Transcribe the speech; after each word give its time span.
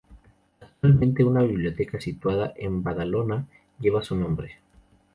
Actualmente 0.59 1.23
una 1.23 1.43
biblioteca 1.43 2.01
situada 2.01 2.53
en 2.57 2.81
Badalona 2.81 3.45
lleva 3.79 4.01
su 4.01 4.15
nombre. 4.15 4.57